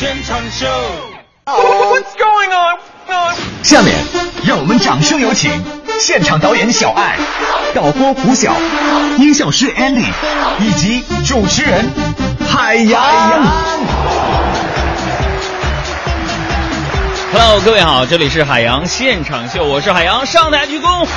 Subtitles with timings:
[0.00, 0.64] 现场秀。
[3.64, 3.96] 下面
[4.44, 5.50] 让我们掌声有请
[5.98, 7.16] 现场导演小爱、
[7.74, 8.54] 导播胡晓、
[9.16, 10.06] 音效师 Andy
[10.60, 11.84] 以及主持人
[12.48, 13.02] 海洋。
[17.32, 21.08] Hello，各位好，这里是海洋现场秀，我是海洋，上台鞠躬。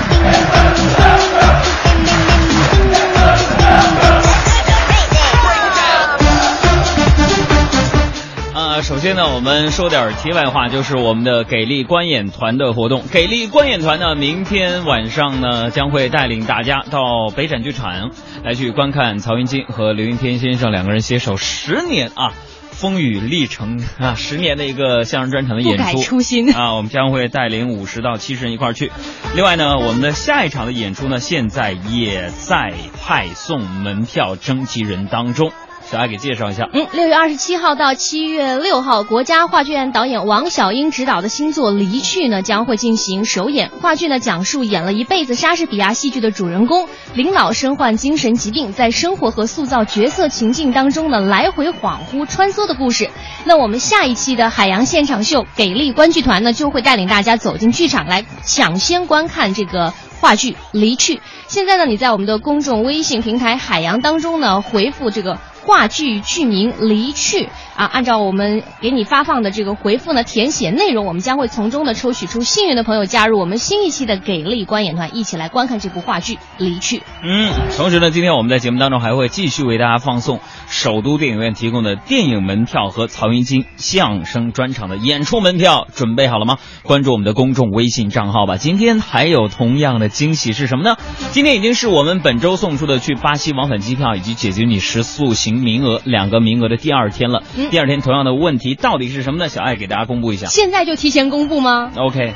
[8.81, 13.03] 啊，首先呢，我们说点题外话，就是我们的给力观演团的活动。
[13.11, 18.09] 给力观演团呢，明天晚上呢将会带领大家到北展剧场
[18.43, 22.33] 来去观看曹云金和刘云天先生两个人携手十年啊。
[22.71, 26.73] 风雨历程啊，十年的一个相声专场的演出，初心啊！
[26.73, 28.91] 我们将会带领五十到七十人一块儿去。
[29.35, 35.51] 另外呢，我们的下一场的演出呢，现在也在派送门票征集人当中。
[35.91, 36.69] 小爱给介绍一下。
[36.71, 43.69] 嗯，六月二十七号到七月六号，国家话剧院导演王小英执导的新作《离去》呢将会进行首演。
[43.81, 53.09] 话剧呢讲述演了一辈子莎士比亚戏剧的主人公林老身患精神疾病，在生活和塑造角色情境当中呢来回恍惚穿梭的故事。
[53.43, 59.93] 那我们下一期的海洋现场秀给力观剧团呢就会带领大家走进剧场来抢先观看这个。
[60.21, 61.15] 话剧《离去》，
[61.47, 67.45] 现在呢，你在我们的公众微信平台“海洋”当中呢，回复这个话剧剧名《离去》
[67.75, 76.97] 啊，按照我们给你发放的这个回复呢，填写内容，我们将会从中呢抽取出幸运的朋友，加入我们新一期的给力观演团，一起来观看这部话剧《离去》。
[77.23, 86.57] 嗯，同时呢，今天我们在节目当中还会继续为大家放送首都电影院提供的电影门票和曹云金相声专场的演出门票，准备好了吗？
[86.83, 88.57] 关注我们的公众微信账号吧。
[88.57, 90.97] 今天还有同样的惊喜是什么呢？
[91.31, 97.43] 今天已经是我们本周送出的去巴西往返机票以及解决你食宿行名额两个名额的第二天了。
[97.57, 99.49] 嗯、第二天同样的问题到底是什么呢？
[99.49, 100.47] 小爱给大家公布一下。
[100.47, 102.33] 现在就提前公布吗？OK。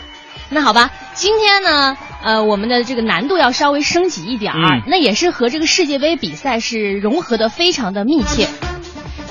[0.49, 8.47] 那好吧，今天呢，呃，我们的这个难度要稍微升级一点儿，嗯、那也是和这个世界杯比赛是融合的非常的密切。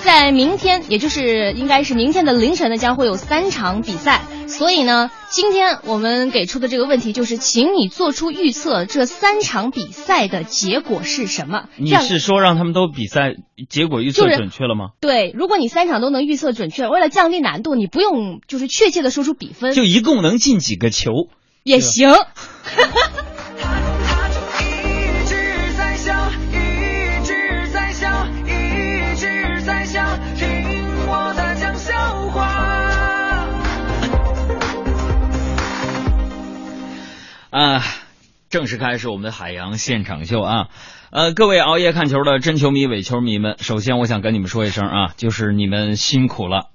[0.05, 4.21] 在明天，也就是应该是明天的凌晨呢，将会有三场比赛。
[4.47, 11.71] 所以呢，今天我们给出的这个问题就是，请你做出预测，这三场比赛的结果是什么？
[11.79, 13.35] 你是说让他们都比赛
[13.71, 14.91] 结果预测准确了吗？
[15.01, 21.13] 就是、对，如果你三场都能预测准确，为了降低难度，你不用就是确切的说出比分，就一共能进几个球
[21.63, 22.11] 也行。
[37.55, 37.85] 啊，
[38.51, 40.67] 正式开始我们的海洋现场秀啊！
[41.13, 46.71] 呃，各位熬夜看球的真球迷、伪球迷们，首先我想跟你们说一声啊，就是你们辛苦了，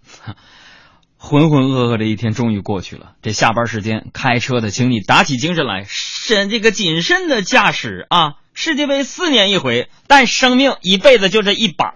[1.18, 3.12] 浑浑噩噩的一天终于过去了。
[3.22, 8.35] 这下班时间开车的，请你打起精神来，审这个谨慎的驾驶啊！
[8.53, 11.94] 世界杯四年一回，但生命一辈子就这一把。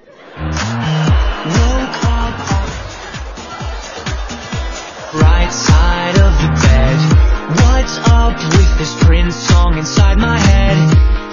[8.13, 10.77] Up with this Prince song inside my head?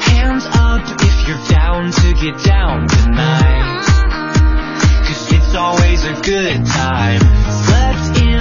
[0.00, 3.84] Hands up if you're down to get down tonight.
[5.04, 7.20] Cause it's always a good time.
[7.50, 8.40] Slept in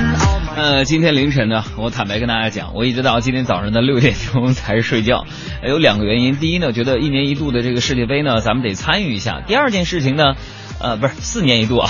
[0.55, 5.25] 呃，今天凌晨呢，我坦白跟大家讲，我一直到今天早上的六点钟才睡觉，
[5.63, 6.37] 有两个原因。
[6.37, 9.41] 第一呢，觉得一年一度的这个世界杯呢，咱们得参与一下。
[9.45, 10.35] 第二件事情呢，
[10.81, 11.89] 呃，不是四年一度啊。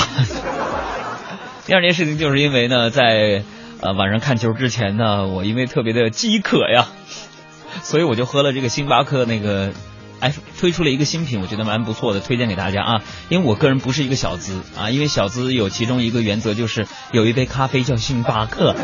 [1.65, 3.43] 第二件事情就是因为呢，在
[3.81, 6.87] 呃晚上看球之前呢，我因为特别的饥渴呀，
[7.81, 9.71] 所以我就喝了这个星巴克那个，
[10.19, 13.01] 哎，推出了一个新品，我觉得蛮不错的，推荐给大家啊。
[13.29, 18.75] 因为我个人不是一个小资啊，因为小资有其中一个原则就是有一杯咖啡叫星巴克。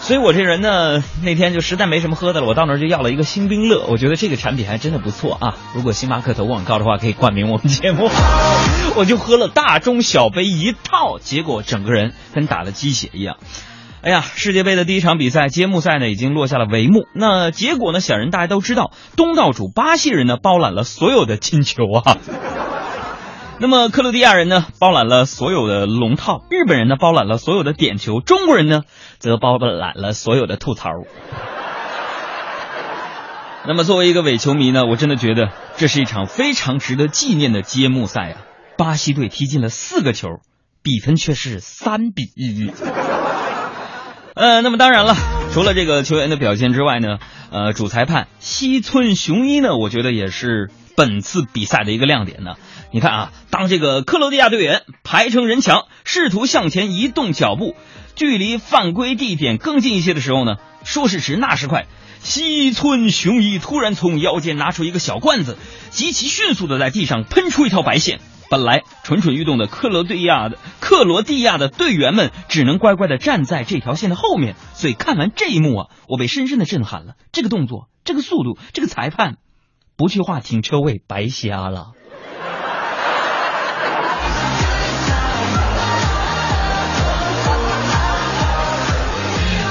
[0.00, 5.56] 所以我这人呢，那天就实在没什么喝的了，我到那儿就要了一个星冰乐，我觉得这个产品还真的不错啊。
[5.74, 8.10] 如果星巴克投广告的话，可以冠名我们节目。
[8.96, 13.36] 我就喝了大中小杯一套，结果整个人跟打了鸡血一样。
[14.02, 17.06] 哎呀，世界杯的第一场比赛揭幕赛呢，已经落下了帷幕。
[17.14, 22.18] 那结果呢，显然大家都知道，东道主巴西人呢包揽了所有的金球啊。
[23.60, 28.82] 那么克罗地亚人呢包揽了所有的龙套，日本人呢包揽了所有的点球，中国人呢
[29.20, 30.90] 则包揽了所有的吐槽。
[33.68, 38.42] 那么作为一个伪球迷呢，我真的觉得这是一场非常值得纪念的揭幕赛啊！
[38.76, 40.28] 巴西队踢进了四个球，
[40.82, 42.72] 比分却是三比一。
[44.34, 45.14] 呃，那么当然了，
[45.52, 47.18] 除了这个球员的表现之外呢，
[47.50, 52.54] 呃，主裁判西村雄一呢，我觉得也是本次比赛的一个亮点呢。
[52.92, 57.76] 你看啊，当这个克罗地亚队员排成人墙，试图向前移动脚步，
[58.16, 61.86] 距离犯规地点更近一些的时候呢，说时迟那时快，
[62.20, 65.58] 西村雄一突然从腰间拿出一个小罐子，
[65.90, 68.20] 极其迅速的在地上喷出一条白线。
[68.52, 74.56] 本来蠢蠢欲动的克罗地亚的克罗地亚的队员们只能乖乖的站在这条线的后面。
[74.74, 77.14] 所以看完这一幕啊，我被深深的震撼了。
[77.32, 79.36] 这个动作，这个速度，这个裁判，
[79.96, 81.92] 不去画停车位白瞎了。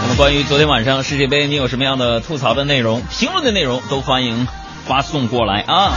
[0.02, 4.48] 那么关于昨天晚上世界杯，你有什么样的吐槽的内容、评论的内容，都欢迎
[4.88, 5.92] 发送过来啊。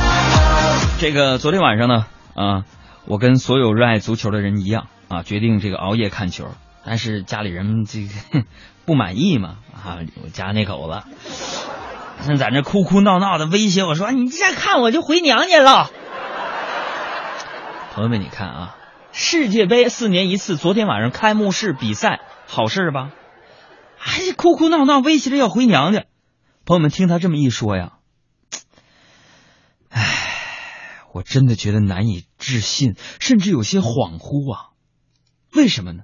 [1.00, 2.04] 这个昨天晚上呢，
[2.34, 2.64] 啊。
[3.06, 6.48] 我跟所有热爱足球的人一样啊，决定这个熬夜看球。
[6.86, 8.44] 但是家里人这个
[8.84, 11.02] 不满意嘛啊，我家那口子
[12.26, 15.90] 正在那哭哭闹闹的威胁我说：“你再看我就回娘家了。”
[17.92, 18.76] 朋友们，你看啊，
[19.12, 23.10] 世界杯四年一次，昨天晚上开幕式比赛，好事吧？
[23.98, 26.04] 还哭哭闹闹威胁着要回娘家。
[26.64, 27.92] 朋友们，听他这么一说呀。
[31.14, 34.70] 我真的觉得难以置信，甚至有些恍惚啊！
[35.52, 36.02] 为什么呢？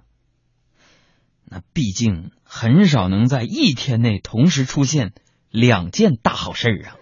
[1.44, 5.12] 那毕竟很少能在一天内同时出现
[5.50, 6.94] 两件大好事啊！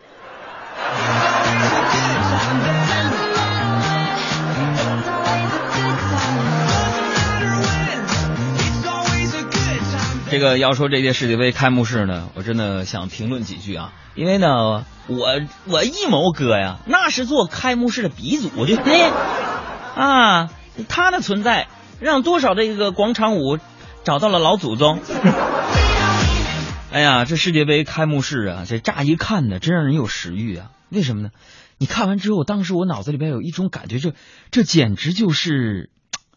[10.30, 14.84] 这个要说这届世界杯开幕式呢，我真的想评论几句啊，因为呢。
[15.10, 19.00] 我我一谋哥呀，那是做开幕式的鼻祖，对不对？
[19.96, 20.50] 啊，
[20.90, 21.66] 他的存在
[21.98, 23.58] 让多少这个广场舞
[24.04, 25.00] 找到了老祖宗。
[26.92, 30.72] 哎呀，这世界杯开幕式啊，这乍一看呢，真让人有食欲啊。
[30.90, 31.30] 为什么呢？
[31.78, 34.12] 你看完之后，当时我脑子里边有一种感觉，这
[34.50, 35.88] 这简直就是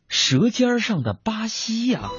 [0.07, 2.09] 舌尖上的巴西呀。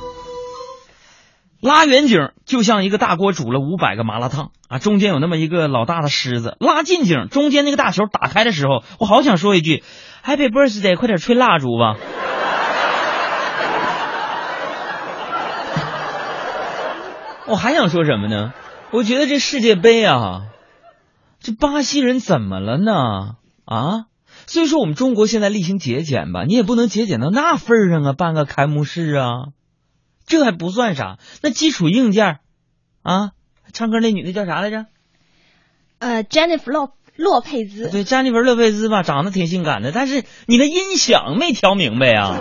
[1.62, 6.56] 拉远景就像一个大锅煮了五百个麻辣烫啊，中间有那么一个老大的狮子。
[6.58, 9.84] 拉近景，中间那个大球打开的时候，我好想说一句
[10.24, 10.96] ：Happy Birthday！
[10.96, 11.94] 快点吹蜡烛吧。
[17.46, 18.52] 我还想说什么呢？
[18.90, 20.48] 我觉得这世界杯啊，
[21.38, 23.36] 这巴西人怎么了呢？
[23.66, 24.06] 啊，
[24.48, 29.26] 虽说我们中国现在厉行节俭吧，你也不能节俭到那份上啊，办个开幕式啊。
[30.26, 32.38] 这还不算啥，那基础硬件
[33.02, 33.30] 啊，
[33.72, 34.86] 唱歌那女的叫啥来着？
[35.98, 37.88] 呃，Jennifer 洛洛佩兹。
[37.90, 42.40] 对，Jennifer 洛佩兹吧，长得挺性感的，但是你的音响没调明白啊。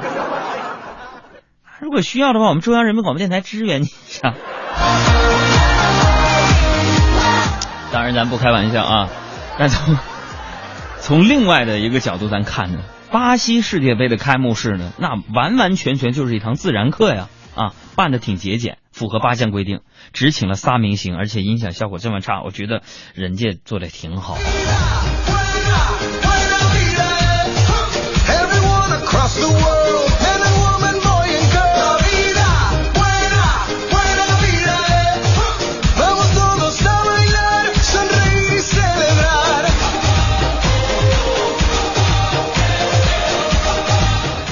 [1.80, 4.34] 如果需要的话，我们中央人民广播电台支援你一下。
[7.92, 9.10] 当然，咱不开玩笑啊。
[9.58, 9.98] 但从
[11.00, 17.28] 从另外的一个角度咱看呢，巴西世界杯的开幕式呢，那完完全全就是一堂自然课呀。
[17.56, 19.82] 啊，办的挺节俭，符合八项规定，
[20.14, 22.82] 只请了仨明星，而且音响效果这么差，我觉得
[23.14, 24.38] 人家做的挺好。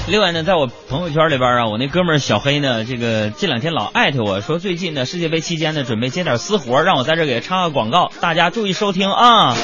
[0.10, 9.56] 另外呢，在我朋友圈里边啊，我那哥们儿小黑呢，这个这两天老艾特我说，最近呢世界杯期间呢，准备接点私活，让我在这给他插个广告，大家注意收听啊。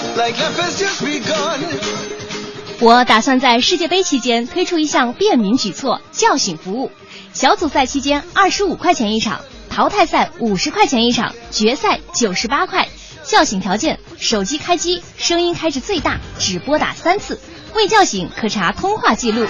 [2.80, 6.92] 我打算在世界杯期间推出一项便民举措——叫醒服务。
[7.34, 12.88] 小组赛期间二十五块钱一场，淘汰赛五十块钱一场，决赛九十八块。
[13.24, 17.42] 叫醒条件：手机开机，声音开至最大，只拨打三次。
[17.74, 19.48] 未叫醒可查通话记录。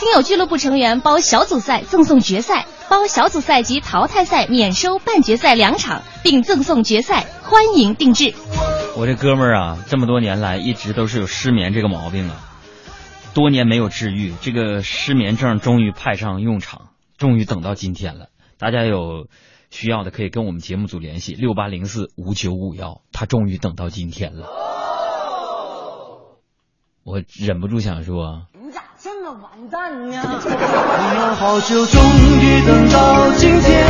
[0.00, 8.32] 听友俱乐部成员包小组赛赠送决赛，包小组赛及淘汰赛免收半决赛两场，并赠送决赛，欢迎定制。
[8.96, 12.40] 我这哥们儿啊，这么多年来一直都是有失眠这个毛病啊，
[13.34, 18.28] 多年没有治愈，这个失眠症终于派上用场，终于等到今天了。
[18.56, 19.26] 大家有
[19.68, 23.02] 需要的可以跟我们节目组联系，六八零四五九五幺。
[23.12, 24.46] 他终于等到今天了，
[27.04, 28.46] 我忍不住想说。
[29.30, 30.22] 完蛋呀！
[30.42, 30.50] 等
[31.18, 32.02] 了好久，终
[32.40, 33.84] 于等到今天；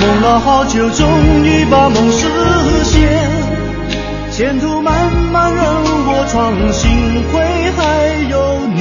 [0.00, 1.08] 梦了好久，终
[1.44, 2.28] 于把梦实
[2.84, 3.08] 现。
[4.30, 6.90] 前途漫漫任我闯，幸
[7.30, 7.40] 亏
[7.76, 7.82] 还
[8.28, 8.80] 有你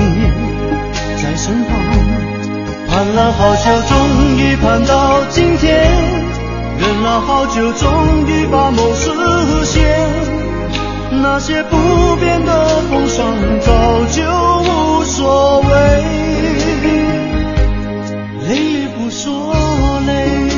[1.22, 1.72] 在身旁。
[2.90, 5.90] 盼了好久，终于盼到今天。
[6.80, 10.23] 忍了好久，终于把梦实现。
[11.22, 11.78] 那些不
[12.18, 15.68] 变的风霜，早就无所谓，
[18.48, 19.54] 泪也不说
[20.06, 20.50] 累。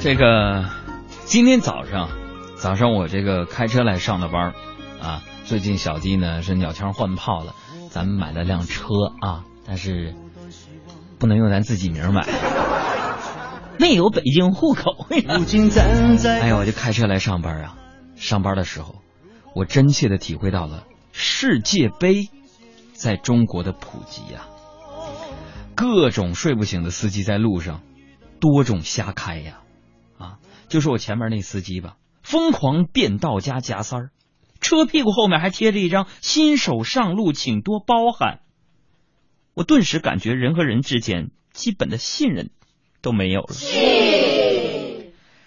[0.00, 0.64] 这个
[1.24, 2.08] 今天早上，
[2.56, 4.54] 早上我这个开车来上的班儿
[5.00, 5.22] 啊。
[5.44, 7.54] 最近小弟呢是鸟枪换炮了，
[7.90, 8.84] 咱们买了辆车
[9.20, 10.14] 啊，但是
[11.18, 12.26] 不能用咱自己名儿买，
[13.78, 15.06] 没有北京户口。
[15.10, 15.18] 哎
[16.48, 17.76] 呀，我就开车来上班啊。
[18.16, 18.96] 上班的时候，
[19.54, 22.28] 我真切的体会到了世界杯
[22.92, 24.46] 在中国的普及呀、
[25.74, 27.80] 各种睡不醒的司机在路上，
[28.40, 29.60] 多种瞎开呀。
[30.18, 30.38] 啊，
[30.68, 34.10] 就是我前面那司机吧，疯狂变道加夹塞儿，
[34.60, 38.40] 车屁股后面还贴着一张“新手上路，请多包涵”。
[39.54, 42.50] 我顿时感觉人和人之间基本的信任
[43.02, 43.54] 都没有了。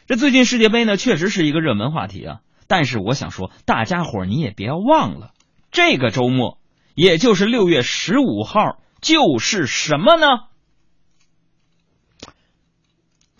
[0.08, 2.40] 这最近世界杯呢，确实是一个热门话题啊。
[2.68, 5.32] 但是我想说，大家伙儿你也别忘了，
[5.72, 6.60] 这个周末，
[6.94, 10.26] 也就是六月十五号，就是什么呢？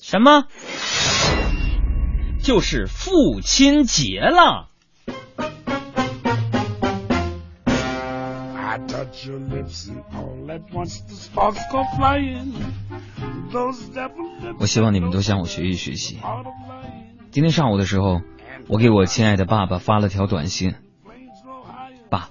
[0.02, 0.48] 什么？
[2.44, 4.70] 就是父亲节了。
[8.76, 12.52] Touch your lips，oh，let the spark go flying。
[14.60, 16.20] 我希望你们都向我学习学习。
[17.32, 18.20] 今天上午的时候，
[18.68, 20.76] 我给我亲爱的爸爸发了条短信，
[22.10, 22.30] 爸，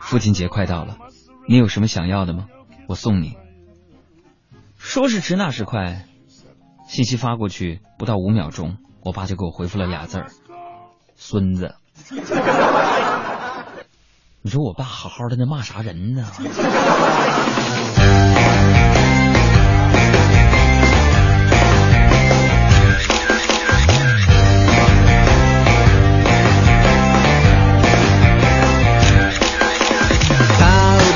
[0.00, 0.96] 父亲节快到了，
[1.46, 2.48] 你有什么想要的吗？
[2.88, 3.36] 我送你。
[4.78, 6.06] 说是迟，那时快，
[6.86, 10.28] 信息发过去不到五秒钟，我爸就给我回复了俩字儿：
[11.14, 11.74] 孙子。
[14.44, 16.26] 你说我爸好好的，那骂啥人呢？
[16.26, 16.42] 跑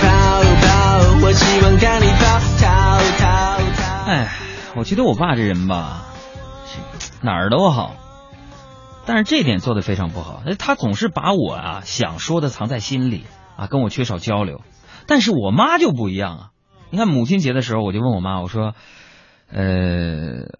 [0.03, 0.09] 跑
[0.63, 0.69] 跑，
[1.21, 1.33] 我
[1.81, 2.25] 看你跑。
[4.07, 4.31] 哎，
[4.77, 6.05] 我觉得我爸这人吧，
[6.65, 6.79] 这
[7.27, 7.97] 哪儿都好，
[9.07, 10.43] 但是这点做的非常不好。
[10.59, 13.25] 他总是把我啊想说的藏在心里
[13.57, 14.63] 啊，跟我缺少交流。
[15.07, 16.51] 但是我妈就不一样啊。
[16.91, 18.75] 你看母亲节的时候，我就问我妈，我说，
[19.51, 19.65] 呃，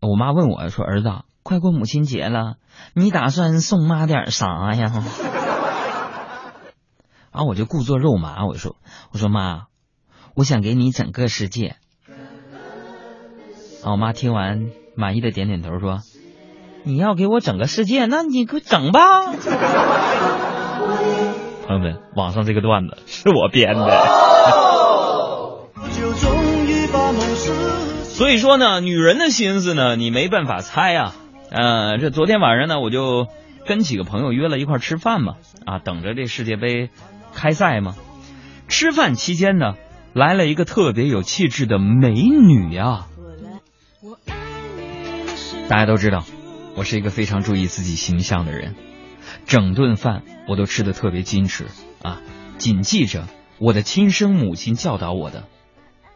[0.01, 1.11] 我妈问我说，儿子，
[1.43, 2.55] 快过母亲节了，
[2.95, 4.93] 你打算送妈点啥呀？
[7.33, 8.77] 然后我就故作肉麻，我说，
[9.13, 9.65] 我说妈，
[10.35, 11.77] 我想给你整个世界。
[13.83, 16.01] 啊，我妈听完满意的点点头说
[16.87, 19.01] ：“你要给我整个世界，那你给我整吧。
[21.67, 23.91] ”朋友们，网上这个段子是我编的。
[28.05, 31.13] 所以说呢，女人的心思呢，你没办法猜啊。
[31.51, 33.27] 呃，这昨天晚上呢，我就
[33.67, 36.91] 跟几个朋友约了一块儿吃饭嘛，啊，等着这世界杯
[37.35, 37.97] 开赛嘛。
[38.69, 39.75] 吃饭期间呢，
[40.13, 43.07] 来了一个特别有气质的美女呀、
[45.69, 46.23] 大家都知道，
[46.77, 48.75] 我是一个非常注意自己形象的人，
[49.47, 51.69] 整顿饭我都吃的特别矜持
[52.03, 52.21] 啊。
[52.59, 53.27] 谨记着
[53.59, 55.49] 我的亲生母亲教导我的，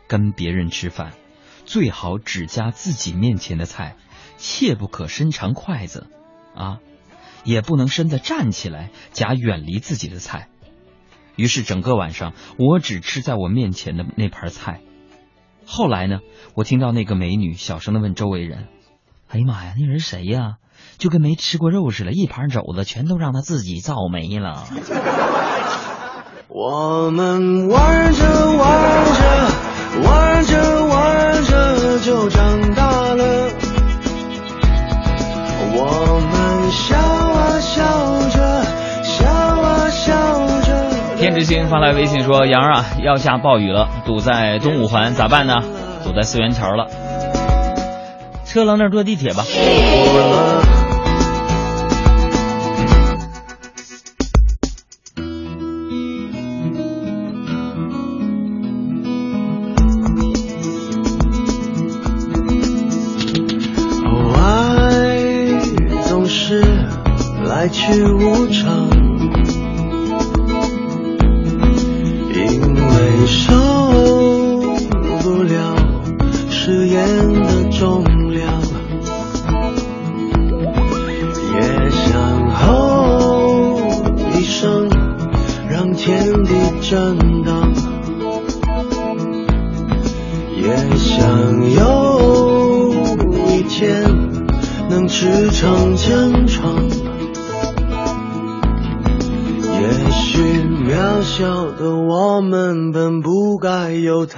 [0.07, 1.13] 跟别人吃饭
[1.65, 3.97] 最好只夹自己面前的菜，
[4.37, 6.09] 切不可伸长筷子
[6.55, 6.79] 啊，
[7.43, 10.49] 也不能身子站起来夹远离自己的菜。
[11.37, 14.83] 于是整个晚上我只吃在我面前的那盘菜。
[15.65, 16.21] 后来呢，
[16.55, 18.69] 我听到那个美女小声的问周围人
[19.33, 20.55] ：“哎呀妈呀，那人谁呀？
[20.99, 24.65] 就跟没吃过肉似的，一盘肘子全都让他自己造没了。
[26.49, 28.25] 我们玩着
[28.57, 33.51] 玩着，玩着玩着就长大了。
[35.73, 38.65] 我们笑啊笑着，
[39.05, 45.55] 笑啊笑着。”天之星发来微信说：“杨儿啊，要下暴雨了，堵在东五环，咋办呢？
[46.03, 46.87] 堵在四元桥了。
[48.51, 49.45] 车扔那儿坐地铁吧。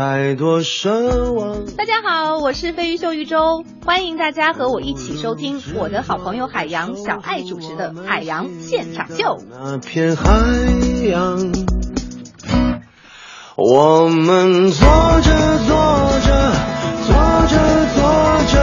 [0.03, 1.65] 太多奢望。
[1.77, 9.39] 大家好，我是飞鱼秀玉州，欢迎大家和我一起收听我的好朋友海洋小爱主持的《海洋现场秀》。
[9.49, 10.27] 那片海
[11.09, 11.53] 洋，
[13.57, 14.89] 我们做
[15.21, 15.77] 着做
[16.27, 16.53] 着，
[17.07, 17.15] 做
[17.47, 18.03] 着做
[18.51, 18.55] 着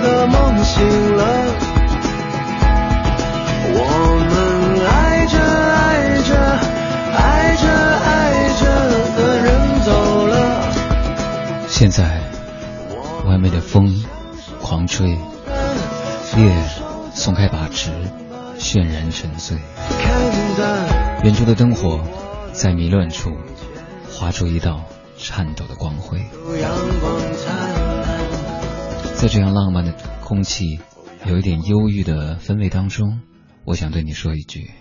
[0.00, 1.65] 的梦醒了，
[11.88, 12.20] 现在，
[13.28, 14.02] 外面的风
[14.60, 16.52] 狂吹，夜
[17.14, 17.92] 松开把持，
[18.58, 19.56] 渲然沉醉。
[21.22, 22.00] 远处的灯火
[22.52, 23.30] 在迷乱处
[24.10, 24.82] 划出一道
[25.16, 26.26] 颤抖的光辉。
[29.14, 30.80] 在这样浪漫的空气，
[31.24, 33.20] 有一点忧郁的氛围当中，
[33.64, 34.72] 我想对你说一句：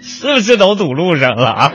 [0.00, 1.72] 是不是都堵路上了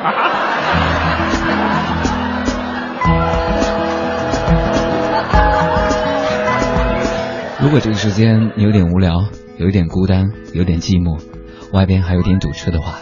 [7.64, 11.24] 如果这个时间你有点无聊，有一点孤单，有点寂寞，
[11.72, 13.00] 外边还有点堵车的话，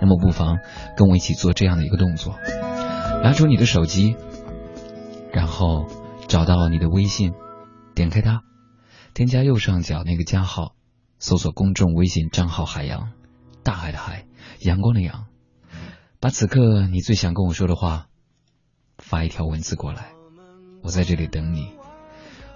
[0.00, 0.60] 那么不妨
[0.96, 2.34] 跟我一起做这样的一个动作：
[3.22, 4.16] 拿出你的手机，
[5.30, 5.84] 然后
[6.26, 7.34] 找到你的微信，
[7.94, 8.40] 点开它，
[9.12, 10.74] 添加右上角那个加号，
[11.18, 13.10] 搜索公众微信账号“海洋”，
[13.62, 14.24] 大海的海，
[14.60, 15.26] 阳光的阳，
[16.18, 18.06] 把此刻你最想跟我说的话
[18.96, 20.12] 发一条文字过来，
[20.82, 21.74] 我在这里等你。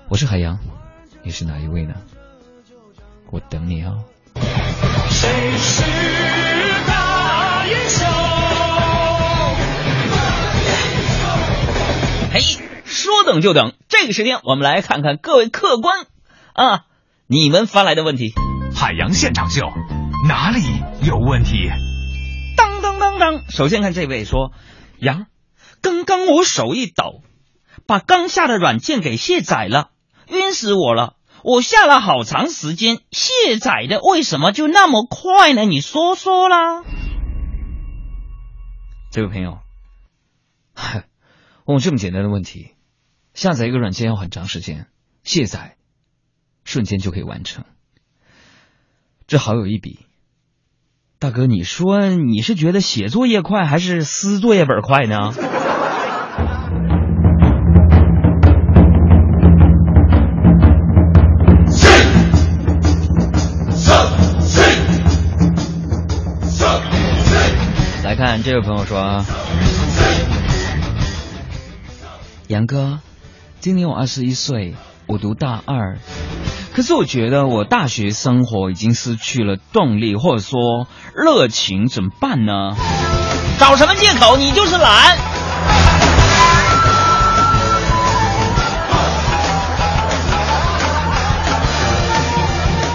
[0.08, 0.58] 我是海洋。
[1.26, 1.94] 你是哪一位呢？
[3.32, 4.04] 我等你哦。
[5.10, 5.28] 谁
[5.58, 5.82] 是
[6.86, 8.08] 大英雄？
[12.32, 12.40] 嘿，
[12.84, 16.06] 说等就等，这个时间我们来看看各位客官
[16.52, 16.84] 啊，
[17.26, 18.32] 你们发来的问题。
[18.72, 19.66] 海洋现场秀，
[20.28, 20.60] 哪里
[21.02, 21.56] 有问题？
[22.56, 24.52] 当当当当，首先看这位说，
[25.00, 25.26] 杨，
[25.82, 27.22] 刚刚我手一抖，
[27.84, 29.90] 把刚下的软件给卸载了，
[30.28, 31.14] 晕死我了。
[31.46, 35.62] 我下了好长时间，卸载的为什么就那么快呢？
[35.64, 36.82] 你说说啦。
[39.12, 39.60] 这位朋友，
[40.74, 41.04] 问
[41.76, 42.72] 我这么简单的问题，
[43.32, 44.88] 下载一个软件要很长时间，
[45.22, 45.76] 卸载
[46.64, 47.64] 瞬间就可以完成，
[49.28, 50.00] 这好有一比。
[51.20, 55.30] 大哥，你说你是觉得写作业快还是撕作业本快呢？
[68.46, 69.24] 这位朋友说啊，
[72.46, 73.00] 杨哥，
[73.58, 74.76] 今年我二十一岁，
[75.08, 75.98] 我读大二，
[76.72, 82.76] 可是我觉得我大学生活已经失去了动力，或者说热情，怎么办呢？
[83.58, 84.36] 找什么借口？
[84.36, 85.18] 你就是懒。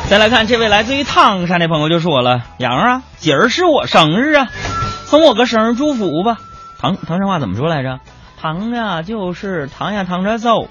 [0.09, 4.47] 再来看这位来自于唐山的朋友就说了：“杨啊，今儿是我生日啊，
[5.11, 6.37] 送我个生日祝福吧。”
[6.79, 7.99] 唐唐山话怎么说来着？
[8.39, 10.69] 唐呀就是唐呀，唐着走。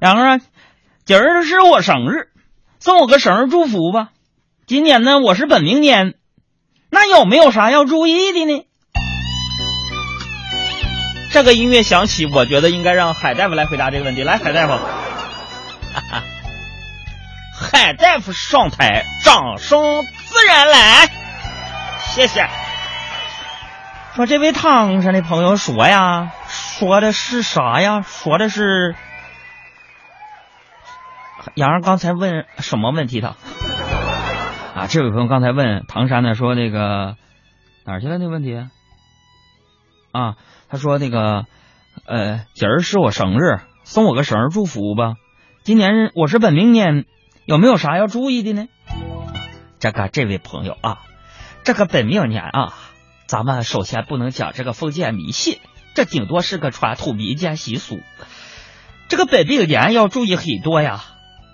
[0.00, 0.40] 杨啊，
[1.04, 2.30] 今儿是我生日，
[2.80, 4.08] 送我个生日祝福吧。
[4.66, 6.14] 今年呢，我是本命年，
[6.90, 8.64] 那有没有啥要注意的呢？
[11.30, 14.22] 这个音乐响起，我觉得应该让海大夫来回答这个问题。
[14.22, 14.72] 来，海大夫。
[14.72, 16.22] 哈哈。
[17.54, 19.80] 海大夫上台，掌声
[20.26, 21.08] 自然来。
[22.14, 22.48] 谢谢。
[24.14, 28.02] 说这位唐山的朋友说呀，说的是啥呀？
[28.02, 28.94] 说的是
[31.54, 33.36] 杨儿刚才问什么问题的？
[34.74, 37.16] 啊，这位朋友刚才问唐山呢，说那个
[37.86, 38.18] 哪儿去了？
[38.18, 38.54] 那问题
[40.12, 40.34] 啊，
[40.68, 41.46] 他说那个
[42.06, 45.14] 呃，今儿是我生日，送我个生日祝福吧。
[45.64, 47.06] 今年我是本命年。
[47.44, 48.66] 有没有啥要注意的呢？
[49.80, 50.98] 这个这位朋友啊，
[51.64, 52.74] 这个本命年啊，
[53.32, 55.58] 咱们首先不能讲这个封建迷信，
[55.94, 58.02] 这顶多是个传统民间习俗。
[59.08, 61.02] 这个本命年要注意很多呀，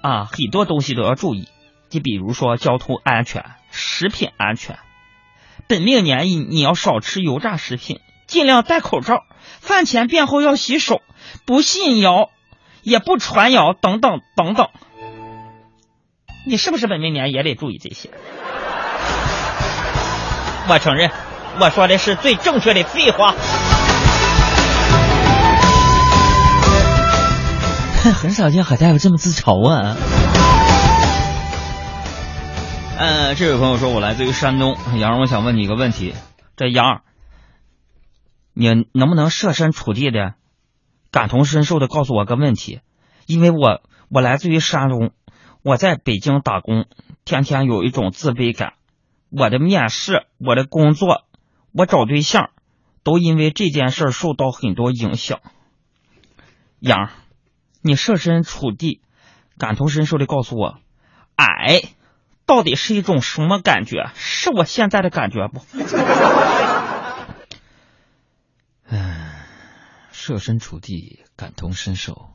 [0.02, 1.46] 啊，很多东西都要注意。
[1.90, 4.80] 你比如说交通安全、食品安全。
[5.68, 9.22] 本命年你你要少吃油炸食品，尽量戴口罩，
[9.60, 11.00] 饭前便后要洗手，
[11.46, 12.30] 不信谣，
[12.82, 14.66] 也不传谣，等等等等。
[16.44, 18.10] 你是不是本命年也得注意这些？
[20.68, 21.12] 我承认，
[21.60, 23.34] 我说的是最正确的废话。
[28.22, 29.96] 很少见海大夫这么自嘲啊。
[32.98, 36.14] 呃，这位朋友说，我来自于山东，杨，我想问你一个问题，
[36.56, 37.02] 这杨，
[38.54, 40.34] 你能不能设身处地的、
[41.10, 42.80] 感同身受的告诉我个问题？
[43.26, 45.10] 因为我我来自于山东，
[45.62, 46.86] 我在北京打工，
[47.24, 48.72] 天天有一种自卑感。
[49.30, 51.24] 我的面试、我的工作、
[51.72, 52.50] 我找对象，
[53.02, 55.40] 都因为这件事受到很多影响。
[56.80, 57.10] 杨，
[57.82, 59.00] 你设身处地、
[59.58, 60.78] 感同身受的告诉我，
[61.36, 61.82] 矮
[62.46, 64.10] 到底是一种什么感觉？
[64.14, 65.60] 是我现在的感觉不？
[70.12, 72.30] 设身处地、感同身受。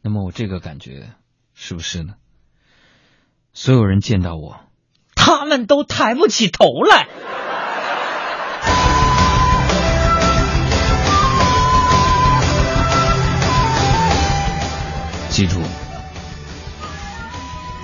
[0.00, 1.12] 那么我这个感觉
[1.54, 2.14] 是不是呢？
[3.52, 4.60] 所有人见到我，
[5.14, 7.08] 他们都抬不起头来。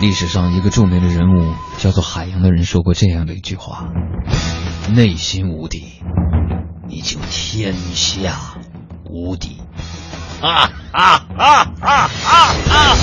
[0.01, 3.85] 历史上一个著名的人物叫做海洋的人说过这样的一句话
[4.97, 6.01] ：“内心无敌，
[6.89, 8.33] 你就天下
[9.05, 9.59] 无敌。”
[10.41, 12.97] 啊啊啊啊啊啊啊！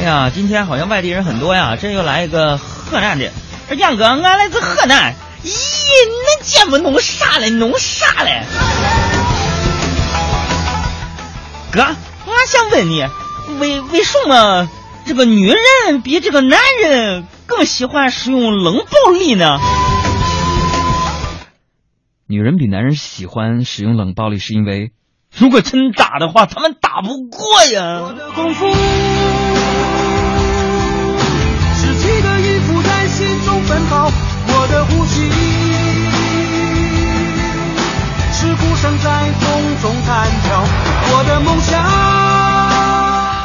[0.00, 3.30] 哎呀，今天好像外地人很多呀，这又来一个河南的。
[3.68, 5.14] 说杨哥，俺来自河南。
[5.44, 7.50] 咦，恁节目弄啥嘞？
[7.50, 8.42] 弄啥嘞？
[11.74, 11.96] 哥，俺
[12.46, 13.04] 想问你，
[13.58, 14.68] 为为什么
[15.04, 19.58] 这个女人比这个男人更喜欢使用冷暴力呢？
[22.28, 24.92] 女人比男人喜欢使用冷暴力，是因为
[25.36, 28.02] 如果真打的话，他们打不过呀。
[28.02, 28.70] 我的功夫
[31.74, 34.12] 是记得衣服在心中奔跑，
[34.46, 34.84] 我的
[40.06, 40.62] 弹跳，
[41.12, 41.82] 我的梦想。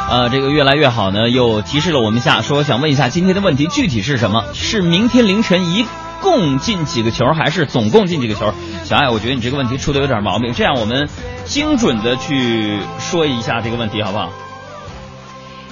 [0.09, 4.43] 呃，这个越来越好呢，又提示了我们一下，说想问一下今天的问题具体是什么？
[4.53, 5.85] 是明天凌晨一
[6.21, 8.53] 共进几个球，还是总共进几个球？
[8.83, 11.07] 小爱，我觉得你这个问题出的有点毛病，这样我们
[11.45, 14.29] 精准的去说一下这个问题，好不好？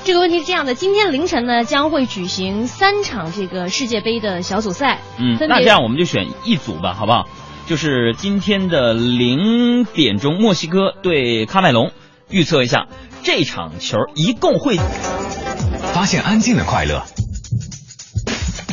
[0.04, 7.28] 这个问题是这样的，今天凌晨呢将会举行三场这个世界杯的小组赛，嗯，那这样我们就选一组吧，好不好？
[7.68, 11.92] 就是今天的零点钟，墨西哥对喀麦隆，
[12.30, 12.88] 预测一下
[13.24, 14.80] 这场球一共会。
[15.94, 17.04] 发现安静的快乐，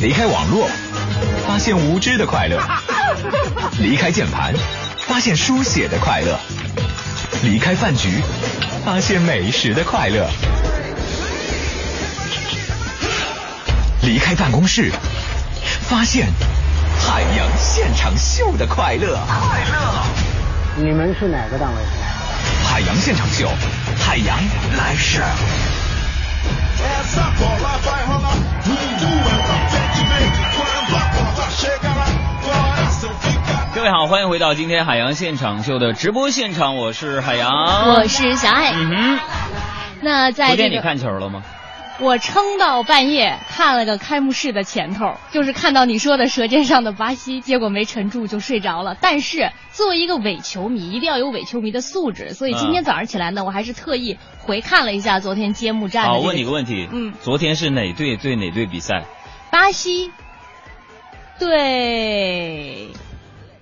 [0.01, 0.69] 离开网络，
[1.45, 2.57] 发现无知的快乐，
[3.81, 4.53] 离开键盘，
[4.99, 6.39] 发现书写的快乐，
[7.43, 8.21] 离开饭局，
[8.85, 10.25] 发现美食的快乐，
[14.03, 14.89] 离开办公室，
[15.81, 16.27] 发现
[17.07, 19.17] 海洋现场秀的快乐。
[19.27, 20.03] 快乐，
[20.75, 21.81] 你们是哪个单位？
[22.67, 23.47] 海洋现场秀，
[23.97, 24.37] 海洋
[24.77, 25.21] 来事。
[33.73, 37.51] 各位好，欢迎回到今天海洋现场秀的直播现场，我是海洋，
[37.93, 38.71] 我是小爱。
[38.73, 39.19] 嗯哼，
[40.01, 41.43] 那在这个昨天你看球了吗？
[41.99, 48.97] 我撑到半夜看了个开幕式的前头，就是看到你说的《舌尖上的巴西》，结果没沉住就睡着了。
[48.99, 56.27] 但是作为一个伪球迷，一定要有伪球迷的素质，所以今天早上起来呢，我还是特意回看了一下昨天揭幕战的、好，这个。
[56.27, 59.05] 问你个问题，嗯，昨天是哪队对哪队比赛？
[59.49, 60.11] 巴西，
[61.39, 62.89] 对，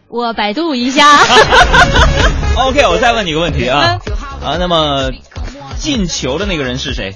[0.07, 1.19] 我百度一下。
[2.57, 5.11] OK，我再问你个问题啊嗯啊，那么
[5.77, 7.15] 进球的那个人是谁？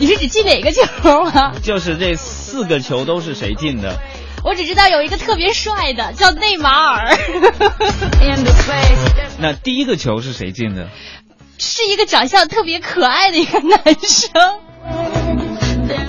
[0.00, 0.82] 你是指进哪个球
[1.28, 1.52] 啊？
[1.62, 4.00] 就是这四个球都是谁进的？
[4.42, 7.14] 我只知道有一个特别帅的，叫内马尔，
[9.38, 10.88] 那第一个球是谁进的？
[11.58, 14.32] 是一个长相特别可爱的一个男生。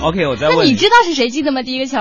[0.00, 1.62] OK，我再问那问你知道是谁进的吗？
[1.62, 1.98] 第一个球？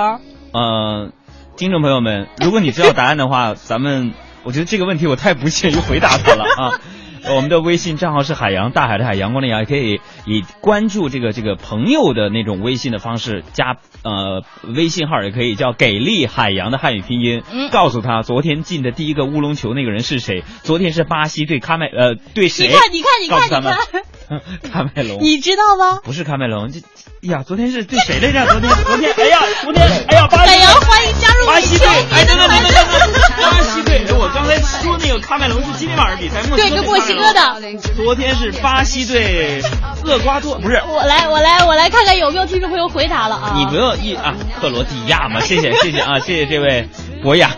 [0.53, 1.11] 呃，
[1.57, 6.79] 听众朋友们，如果你知道答案的话， 咱们我觉得这个问题我太不屑于回答他了啊。
[7.29, 14.43] 我们的微信账号是海洋，大海的海，阳光的阳，也可以以关注这个这个朋友的那种微信的方式加呃
[14.75, 20.43] 微信号，也可以叫给力海洋的汉语拼音，嗯告诉他昨天进的第一个乌龙球那个人是谁。
[20.63, 22.67] 昨天是巴西对喀麦呃对谁？
[22.67, 24.41] 你看，你看，你看，你看，
[24.85, 25.19] 喀麦隆。
[25.23, 25.99] 你知道吗？
[26.03, 26.81] 不是喀麦隆，这
[27.27, 28.45] 呀，昨天是对谁来着？
[28.47, 37.77] 昨天，昨天，哎呀，昨天， 哎呀，巴西，海洋欢迎加入巴西队，哎，等等等等等等，巴巴西队，哎我刚才说那个喀麦隆是今天晚上比赛，对，跟墨西哥说的。
[37.95, 39.61] 昨天是巴西队
[40.05, 43.53] 厄瓜多，不是我来，我来，我来看看有没有听众朋友回答了啊。
[43.57, 46.87] 你不用一啊，克罗地亚嘛，谢谢谢谢啊，谢谢这位
[47.21, 47.51] 博雅。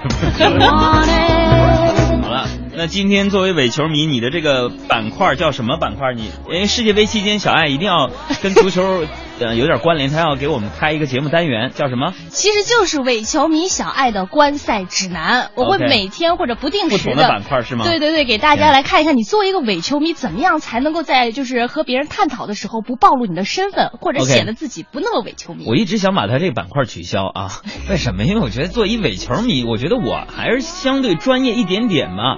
[2.21, 6.13] 好了，那今天作为伪球迷，你的这个板块叫什么板块？
[6.13, 8.09] 你因为世界杯期间，小爱一定要
[8.41, 9.05] 跟足球
[9.39, 12.13] 呃有点关联，他要给我们开一个节目单元，叫什么？
[12.29, 25.65] 其实就是伪球迷小爱的观赛指南，我会每天或者不定时不同的板块是吗对对对，给大家来看一看，你作为一个伪球迷，怎么样才能够在就是和别人探讨的时候不暴露你的身份，或者显得自己不那么伪球迷。
[25.67, 27.51] 我一直想把他这个板块取消啊，
[27.89, 28.23] 为什么？
[28.23, 32.37] 因为我觉得做一伪球迷，我觉得我还是相对专业一点点嘛。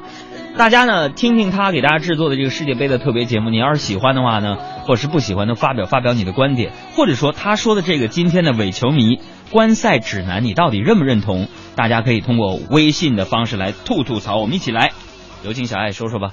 [0.57, 9.19] 大家呢听听他给大家制作的这个世界杯的特别节目，你要是喜欢的话呢，或者是不喜欢的，发表发表你的观点，或者说他说的这个今天的伪球迷
[9.51, 11.49] 观赛指南，你到底认不认同？
[11.75, 14.93] 大家可以通过微信的方式来吐吐槽，我们一起来。
[15.43, 16.29] 有请小爱说说吧。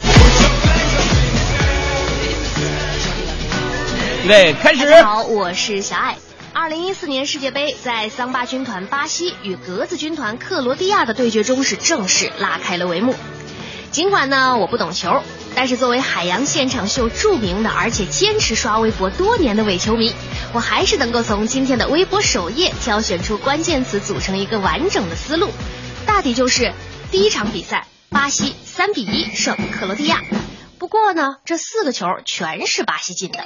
[4.24, 5.00] 预备开始大。
[5.00, 6.16] 家好，我是小爱。
[6.54, 13.16] 二零一四年世界杯在桑巴军团巴西与格子军团克罗地亚的对决中是正式拉开了帷幕。
[13.92, 15.22] 尽管呢我不懂球，
[15.55, 20.14] 但是作为海洋现场秀著名的而且坚持刷微博多年的伪球迷，
[20.55, 25.50] 我还是能够从今天的微博首页挑选出关键词，组成一个完整的思路。
[26.07, 26.72] 大抵就是
[27.11, 30.22] 第一场比赛，巴西三比一胜克罗地亚。
[30.78, 33.40] 不过呢，这四个球全是巴西进的。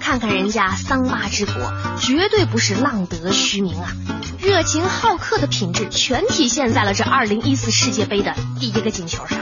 [0.00, 1.54] 看看人家桑巴之国，
[2.00, 3.92] 绝对不是浪得虚名啊！
[4.40, 9.38] 热情好客的品质全体现在了这2014世界杯的第一个进球上。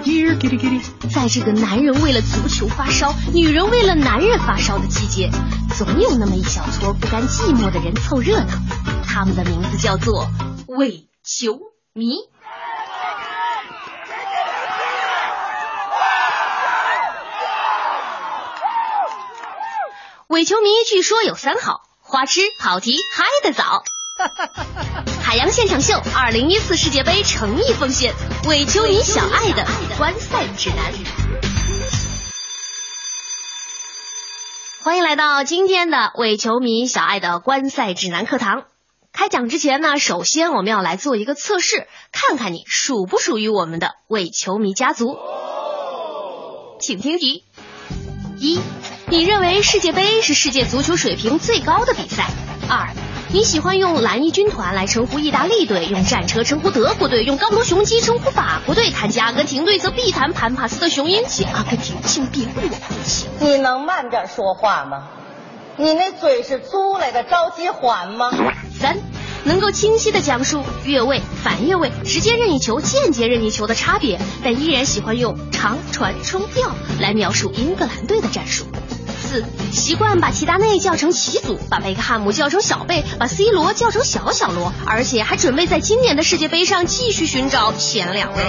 [1.11, 5.31] 在这个男人为了足球发烧，女人为了男人发烧的季节，
[5.77, 8.49] 总有那么一小撮不甘寂寞的人凑热闹。
[9.07, 10.29] 他们的名字叫做
[10.67, 11.59] 伪球
[11.95, 12.17] 迷。
[20.29, 23.83] 伪球迷据说有三好：花痴、跑题、嗨得早。
[25.25, 28.13] 海洋现场秀二零一四世界杯诚意奉献，
[28.47, 30.93] 伪球迷小爱的观赛指南。
[34.83, 38.65] 欢迎来到今天的伪球迷小爱的观赛指南课堂。
[39.15, 45.17] 开讲之前呢，首先我们要来做一个测试，看看你属不属于我们的伪球迷家族。
[46.83, 47.45] 请听题：
[48.39, 48.61] 一，
[49.11, 52.27] 你认为世界杯是世界足球水平最高的比赛？
[52.69, 52.91] 二，
[53.33, 63.29] 你喜欢用蓝衣军团来称呼意大利队，用战车称呼德国队，用高卢雄鸡称呼法国队，谈及阿根廷队则必谈潘帕斯的雄鹰及阿根廷，请别误我呼吸。
[63.41, 65.09] 你能慢点说话吗？
[65.79, 68.31] 你那嘴是租来的，着急还吗？
[68.79, 68.99] 三，
[69.45, 76.71] 能够清晰地讲述越位、反越位、直接任意球、间接任意球的差别，但依然喜欢用长传冲吊
[77.01, 78.67] 来描述英格兰队的战术。
[79.21, 88.43] 四，习惯把齐达内叫成齐祖，把贝克汉姆叫成小贝，把 C 罗叫成小小罗，而且还准备在今年的世界杯上继续寻找前两位。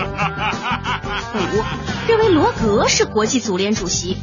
[1.54, 1.63] 五，
[2.08, 4.17] 认为罗格是国际足联主席。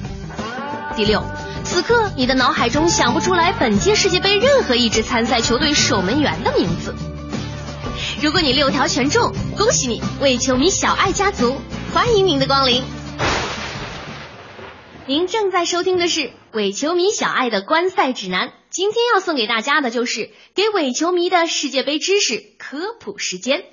[0.97, 1.23] 第六，
[1.67, 6.95] 此刻你的脑海中想不出来本届世界杯任何一支参赛球队守门员的名字。
[8.23, 11.61] 如果你六条全中，恭喜你，为球迷小爱家族，
[11.93, 12.85] 欢迎您的光临。
[15.07, 23.65] 您正在收听的是伪球迷小爱的观赛指南，今天要送给大家的就是给伪球迷的世界杯知识科普时间。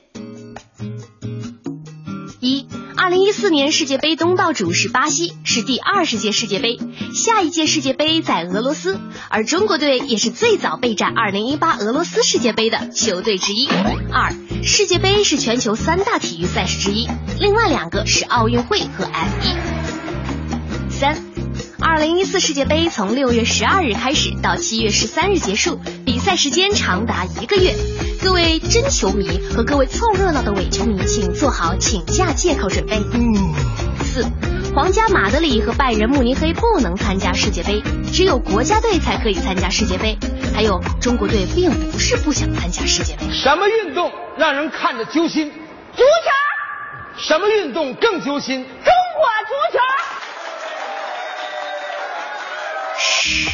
[3.04, 6.80] 二零一四年世界杯东道主是巴西，是第二十届世界杯，
[7.14, 13.68] 下一届世界杯在俄罗斯，而中国队也是最早备战二零一八俄罗斯世界杯的球队之一。
[14.10, 17.10] 二，世界杯是全球三大体育赛事之一，
[17.42, 20.90] 另外两个是奥运会和 F 一。
[20.90, 21.22] 三，
[21.86, 27.76] 二零一四世界杯从六月十二日开始到七月十三日结束，比赛时间长达一个月。
[28.24, 33.02] 各位真球迷和各位凑热闹的伪球迷，请做好请假借口准备。
[33.12, 33.54] 嗯
[34.02, 34.26] 四，
[34.74, 40.18] 皇家马德里和拜仁慕尼黑不能参加世界杯，只有国家队才可以参加世界杯。
[40.56, 43.30] 还有，中国队并不是不想参加世界杯。
[43.34, 45.52] 什么运动让人看着揪心？
[45.52, 48.64] 足球，什么运动更揪心？
[48.64, 49.80] 中国足球。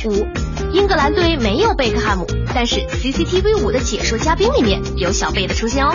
[0.06, 0.28] 五，
[0.74, 5.94] 英格兰队没有贝克汉姆，但是 CCTV 五的解说嘉宾里面有小贝的出现哦。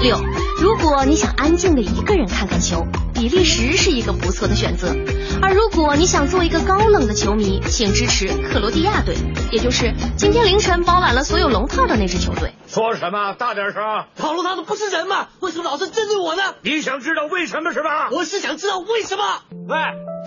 [0.00, 0.20] 六，
[0.60, 4.94] 如果你想安静的一个人看看球，比利时是一个不错的选择。
[5.42, 9.16] 而如果你想做一个高冷的球迷，请支持克罗地亚队，
[9.50, 12.52] 也就是今天凌晨包揽了所有龙套的那支球队。
[12.68, 13.32] 说什么？
[13.34, 13.82] 大点声！
[14.16, 15.28] 跑龙套的不是人吗？
[15.40, 16.42] 为什么老是针对我呢？
[16.62, 18.10] 你想知道为什么是吧？
[18.12, 19.24] 我是想知道为什么。
[19.68, 19.76] 喂，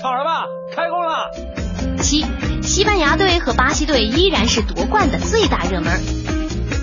[0.02, 0.48] 吵什么？
[0.74, 1.30] 开工了。
[2.02, 2.26] 七，
[2.64, 6.00] 西班牙队和巴西队依然是夺冠的最大热门。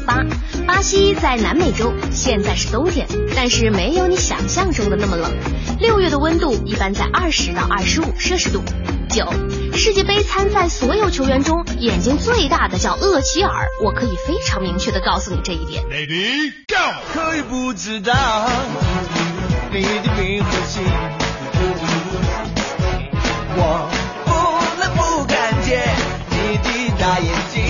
[0.07, 0.23] 八，
[0.67, 5.33] 巴西在南美洲，现在是冬天，但是没有你想象中的那么冷。
[5.81, 8.63] 六月的温度一般在二十到二十五摄氏度。
[9.09, 9.27] 九，
[9.73, 15.83] 世界杯参赛所有球员中，眼睛最大的叫厄齐尔，我可以非常明确的告诉你这一点。
[15.85, 18.13] Lady Go，可以不知道
[19.73, 20.83] 你的名和姓，
[23.59, 23.89] 我
[24.27, 24.31] 不
[24.81, 25.83] 能不看见
[26.31, 27.63] 你的大眼睛。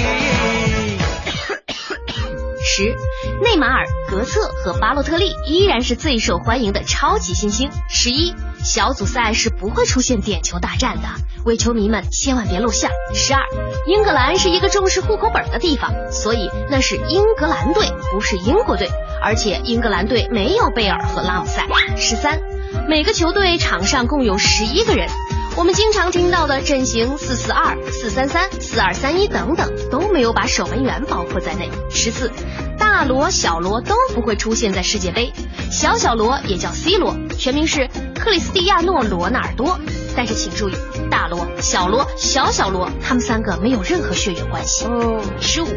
[2.68, 2.94] 十，
[3.42, 7.70] 内马尔、格策和巴洛特利依然是最受欢迎的超级新星。
[7.88, 11.08] 十一，小组赛是不会出现点球大战的，
[11.44, 12.90] 伪球迷们千万别露馅。
[13.14, 13.40] 十二，
[13.86, 18.90] 英格兰是一个重视户口本的地方，所以那是英格兰队，不是英国队，
[19.22, 21.64] 而且英格兰队没有贝尔和拉姆塞。
[21.96, 22.40] 十三，
[22.88, 25.08] 每个球队场上共有十一个人。
[25.56, 31.70] 我们经常听到的阵型四四二、四三三、四二三一等等都没有把守门员包括在内。
[31.90, 32.30] 十四，
[32.78, 35.32] 大罗、小罗都不会出现在世界杯，
[35.72, 39.80] 小小罗也叫 C 罗，全名是克里斯蒂亚诺·罗纳尔多。
[40.14, 40.74] 但是请注意，
[41.10, 44.84] 大罗、小罗、小小罗，他们三个没有任何血缘关系。
[44.84, 45.22] 哦。
[45.40, 45.68] 十五，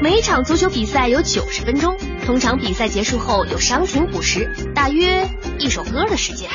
[0.00, 6.48] 每场足球比赛有九十分钟，通常比赛结束后有伤停补时，大约一首歌的时间。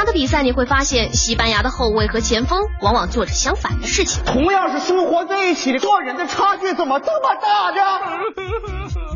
[0.00, 4.24] 牙的比赛，你会发现西班牙的后卫和前锋往往做着相反的事情。
[4.24, 7.82] 同样是生活在一起的，做人的差距怎么这么大呢？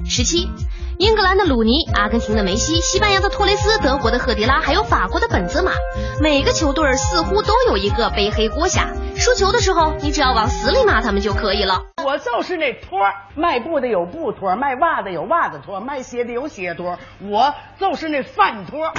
[0.05, 0.51] 十七，
[0.99, 5.73] 英格兰的鲁尼、阿根廷的梅西、西班牙的托雷斯、德国的赫迪拉，还有法国的本泽马，
[6.21, 8.93] 每个球队似乎都有一个背黑锅侠。
[9.17, 11.81] 输球的时候，你只要往死里骂他们就可以了。
[12.05, 18.93] 我就是那托儿，卖布的有布托，卖袜子有袜子托，卖鞋的有鞋托，我就是那饭托。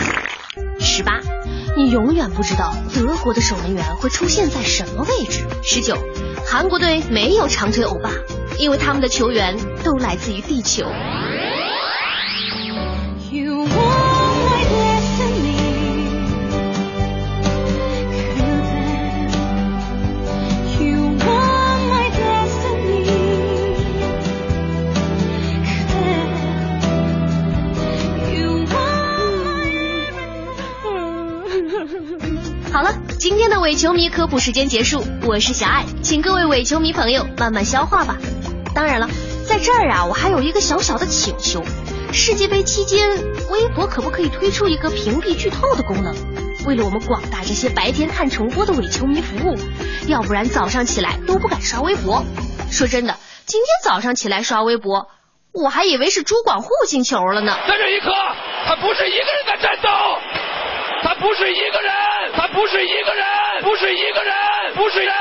[0.79, 1.19] 十八，
[1.75, 5.45] 你永远不知道德国的守门员会出现在什么位置。
[5.63, 5.97] 十九，
[6.45, 8.11] 韩国队没有长腿欧巴，
[8.57, 10.85] 因为他们的球员都来自于地球。
[33.45, 38.17] 天的伪球迷科普时间结束，我是小爱，请各位伪球迷朋友慢慢消化吧。
[38.73, 39.07] 当然了，
[39.47, 41.63] 在这儿啊，我还有一个小小的请求：
[42.11, 43.07] 世界杯期间，
[43.51, 46.15] 微博可不可以推出一个屏蔽剧透的功能？
[46.65, 49.55] 为了我们广大这些白天看重播的伪球迷服务，
[50.07, 52.25] 要不然早上起来都不敢刷微博。
[52.71, 55.09] 说真的，今天早上起来刷微博，
[55.53, 57.55] 我还以为是朱广沪进球了呢。
[57.67, 58.11] 在这一刻，
[58.65, 59.89] 他不是一个人在战斗，
[61.05, 61.93] 他不是一个人，
[62.35, 63.23] 他不是一个人，
[63.61, 64.33] 不是一个人，
[64.75, 65.13] 不是人。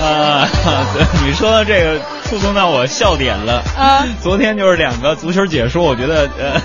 [0.00, 0.48] 啊，
[0.94, 3.60] 对，你说的这个触动到我笑点了。
[3.76, 6.60] 啊，昨天就是两个足球解说，我觉得呃，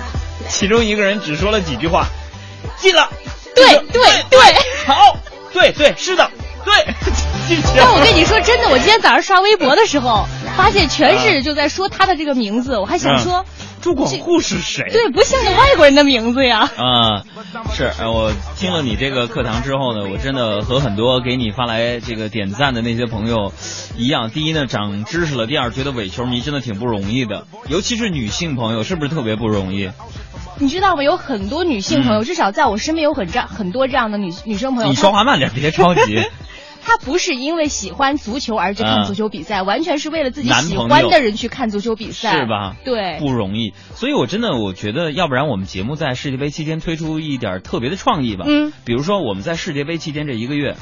[0.48, 2.06] 其中一个人只说了几句话，
[2.76, 3.10] 进了，
[3.56, 4.38] 对对对，
[4.86, 5.16] 好，
[5.52, 6.30] 对对是的，
[6.64, 6.72] 对。
[7.76, 10.24] 但我跟你说真的，我今天早上刷微博的时候，
[10.56, 13.44] 发现全是就在说他的这个名字，我还想说。
[13.88, 14.84] 朱广沪是谁？
[14.92, 16.70] 对，不像个外国人的名字呀。
[16.76, 17.24] 啊，
[17.72, 23.50] 是，呃我听了你这个课堂之后呢，我真的和很多给你发来这个点赞的那些朋友
[23.96, 24.28] 一样。
[24.28, 29.88] 第一呢，长知识了；第二，觉得伪球迷真的挺不容易的，尤其是女性朋友，是不是特别不容易？
[30.58, 31.02] 你知道吗？
[31.02, 34.90] 有很多女性朋友，嗯至少在我身边有很这很多这样的女女生朋友。
[34.90, 36.22] 你说话慢点，别着急。
[36.88, 42.76] 她不是因为喜欢足球而去看足球比赛，完全是为了自己喜欢的人去看足球比赛，是吧？
[42.84, 43.74] 对，不容易。
[43.94, 48.46] 所以我真的我觉得，要不然我们节目在世界杯期间推出一点特别的创意吧。
[48.48, 50.76] 嗯，比如说我们在世界杯期间这一个月，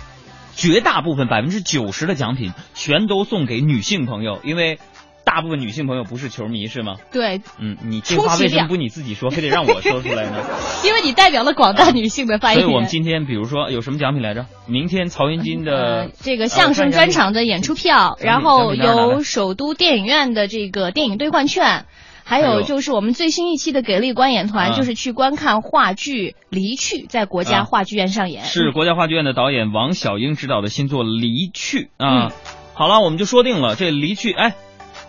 [0.54, 4.78] 绝大部分百分之九十的奖品全都送给女性朋友，因为。
[5.26, 6.94] 大部分女性朋友不是球迷是吗？
[7.12, 10.44] 对，嗯，你这话为什么 不你自己说，非得让我说出来呢？
[10.86, 14.46] 因为你代表了广大女性的发言所以我们今天比如说有什么奖品来着？
[14.68, 21.86] 明天曹云金的、呃、这个相声专场的演出票，然后有首都电影院的这个电影兑换券。
[22.28, 28.42] 还有就是我们最新一期的给力观演团，就是去观看话剧《离去》在国家话剧院上演。
[28.44, 32.32] 是国家话剧院的导演王小英执导的新作《离去》啊。
[32.74, 34.56] 好了，我们就说定了，这《离去》哎，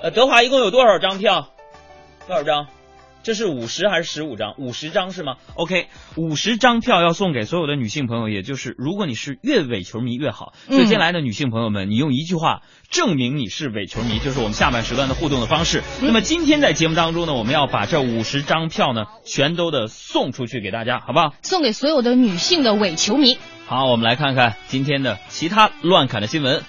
[0.02, 1.50] 呃，德华一共有多少张票？
[2.28, 2.68] 多少张？
[3.24, 4.54] 这是五十还是十五张？
[4.58, 10.54] 五十张是吗？OK，五十张票要送给所有的女性朋友，也就是如果你是越伪球迷越好。
[10.70, 15.84] 所以接下来的女性朋友们，你用一句话证明你是伪球迷，就是我们下半时段的互动的方式。
[16.02, 21.34] 那么今天在节目当中呢，我们要把这五十张票呢，全都的送出去给大家，好不好？
[21.42, 23.38] 送给所有的女性的伪球迷。
[23.66, 26.64] 好，我们来看看今天的其他乱侃的新闻。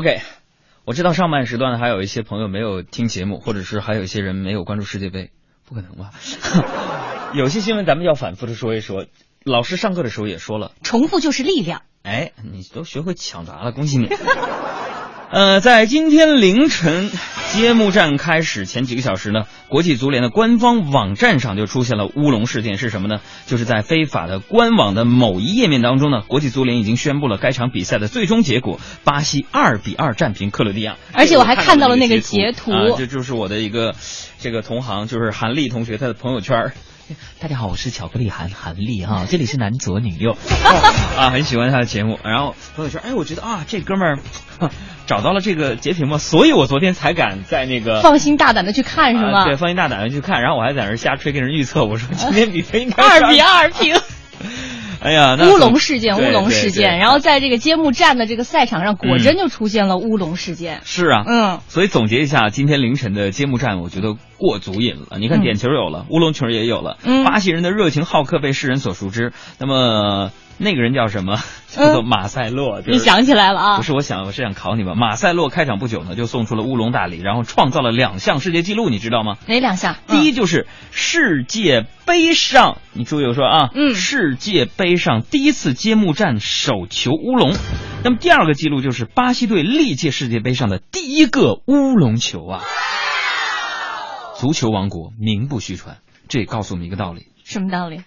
[0.00, 0.22] OK，
[0.86, 5.30] 我知道上半时段还有一些朋友没有听节目，或者是还有一些人没有关注世界杯，
[5.68, 6.12] 不可能吧？
[7.36, 9.04] 有些新闻咱们要反复的说一说。
[9.44, 11.82] 老师上课的时候也说了，重复就是力量。
[12.02, 14.06] 哎，你都学会抢答了，恭喜你。
[15.32, 17.08] 呃，在今天凌晨
[17.52, 23.20] 揭幕战开始前几个小时呢，国际足联的官方网站上就出现了乌龙事件，是什么呢？
[23.46, 30.96] 就是在非法的官网的某一页面当中呢，国际足联已经宣布了该场比赛的最终结果：巴西二比二战平克罗地亚。
[31.12, 33.94] 而且我还看到了那个截图，啊，这就是我的一个
[34.40, 36.72] 这个同行，就是韩丽同学他的朋友圈。
[37.40, 40.36] 大家好，我是巧克力韩韩丽啊，这里是男左女右
[41.18, 42.18] 啊，很喜欢他的节目。
[42.24, 44.18] 然后朋友圈，哎，我觉得啊，这哥们儿
[45.10, 49.44] 找到了这个截屏吗，所以我昨天才敢在那个放心大胆的去看是吗？
[49.44, 50.40] 对，放心大胆的去看。
[50.40, 53.96] 然后我还在那瞎吹，跟人预测，我说今天比分应该二比二平。
[55.02, 56.98] 哎呀，乌龙事件，乌龙事件。
[56.98, 60.80] 然后在这个揭幕战的这个赛场上，果真就出现了乌龙事件。
[60.84, 61.58] 是啊，嗯。
[61.66, 65.18] 所以总结一下，今天凌晨的揭幕战，我觉得过足瘾了。
[65.18, 69.32] 你看点球有了，乌龙球也有了，巴西人的热情好客被世人所熟知。
[69.58, 70.30] 那么
[70.62, 71.38] 那个人叫什么？
[71.68, 72.82] 叫做马塞洛。
[72.86, 73.76] 你想起来了啊？
[73.78, 74.98] 不是，我想我是想考你们。
[74.98, 79.38] 马塞洛开场不久呢，就送出了乌龙大礼，然后创造了两项世界纪录，你知道吗？
[79.46, 79.96] 哪两项？
[80.06, 87.54] 第一就是世界杯上，你注意我说啊，嗯，世界杯上第一次揭幕战手球乌龙。
[88.04, 92.60] 那么第二个记录就是巴西队历届世界杯上的第一个乌龙球啊！
[94.36, 95.98] 足球王国名不虚传，
[96.28, 97.28] 这也告诉我们一个道理。
[97.44, 98.02] 什么道理？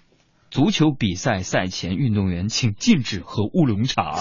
[0.54, 4.20] 足球比赛赛前，运动员请禁止喝乌龙茶。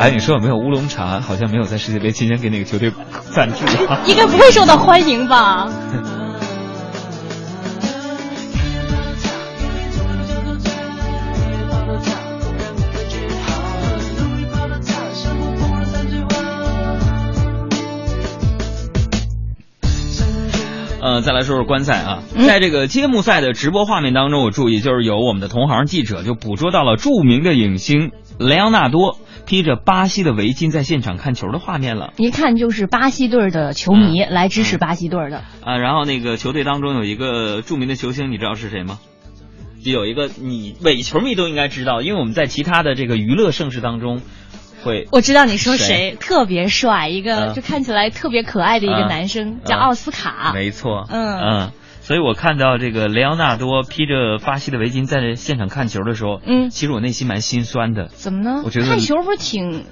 [0.00, 1.20] 哎，你说有没有乌龙茶？
[1.20, 2.90] 好像没有在世界杯期间给哪个球队
[3.34, 4.00] 赞助、啊。
[4.06, 5.68] 应该不会受到欢迎吧？
[21.04, 32.14] 呃，再来说说观赛啊，嗯在这个揭幕赛的直播画面当中，我注意就是有我们的同行记者就捕捉到了著名的影星莱昂纳多披着巴西的围巾在现场看球的画面了。
[32.16, 35.44] 一看就是巴西队的球迷来支持巴西队的。
[35.62, 38.98] 啊，然后那个球队当中有一个著名的球星，你知道是谁吗？
[39.84, 44.22] 有一个你伪球迷都应该知道，因为我们在其他的这个娱乐盛世当中
[44.84, 45.08] 会。
[45.10, 50.52] 我知道你说谁，特别帅，一个嗯就看起来特别可爱的一个嗯男生，嗯叫奥斯卡。
[50.54, 58.08] 没错，嗯嗯，所以我看到这个雷昂纳多披着巴西的围巾在现场看球的时候，嗯其实我内心蛮心酸的。
[58.08, 58.62] 怎么呢？
[58.64, 59.84] 我觉得看球不是挺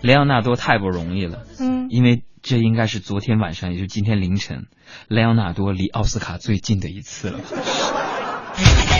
[0.00, 4.64] 雷昂纳多太不容易了，嗯因为这应该是昨天晚上，也就是今天凌晨，
[5.08, 7.38] 雷昂纳多离奥斯卡最近的一次了。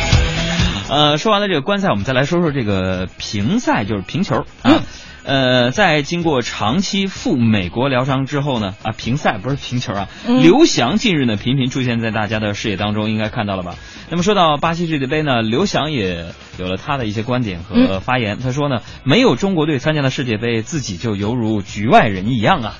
[0.92, 4.82] 呃，说完了这个观赛，我们再来说说这个平赛，就是平球啊。
[5.24, 13.76] 呃，在经过长期赴美国疗伤之后呢，啊，平赛不是平球啊，嗯刘翔近日呢频频出现在大家的视野当中，应该看到了吧？
[14.10, 16.26] 那么说到巴西世界杯呢，刘翔也
[16.58, 18.38] 有了他的一些观点和嗯发言。
[18.40, 22.74] 他说呢，没有中国队参加的世界杯，自己就犹如局外人一样啊！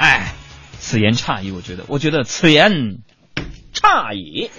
[0.00, 0.32] 哎，
[0.80, 2.96] 此言差矣，我觉得，我觉得此言
[3.72, 4.50] 差矣。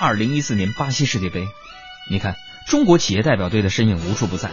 [0.00, 1.46] 二零一四年巴西世界杯，
[2.10, 2.36] 你看
[2.66, 4.48] 中国企业代表队的身影无处不在。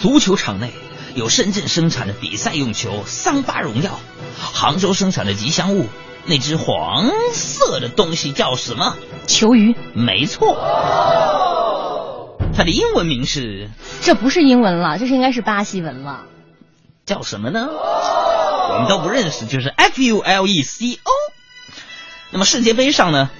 [0.00, 0.72] 足球场内
[1.14, 4.00] 有深圳生产的比赛用球桑巴荣耀，
[4.40, 5.86] 杭州生产的吉祥物，
[6.26, 8.96] 那只黄色的东西叫什么？
[9.28, 9.76] 球鱼。
[9.94, 10.58] 没错，
[12.56, 13.70] 它的英文名是
[14.00, 16.24] 这不是英文了，这是应该是巴西文了。
[17.06, 17.68] 叫什么呢？
[17.70, 21.10] 我们都不认识，就是 F U L E C O。
[22.32, 23.30] 那么世界杯上呢，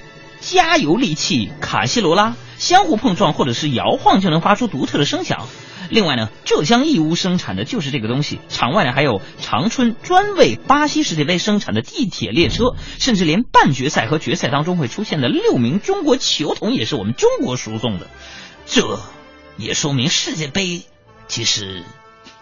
[0.43, 5.47] 加油利器卡西罗拉相互碰撞或者是摇晃就能发出独特的声响。
[5.89, 8.41] 另外呢，浙江义乌生产的就是这个东西。
[8.49, 18.09] 场外呢还有长春专为巴西世界杯生产的地铁列车，甚至连半决赛和决赛当中会出现的六名中国球童也是我们中国输送的。
[18.67, 18.99] 这
[19.57, 20.83] 也说明世界杯
[21.29, 21.85] 其实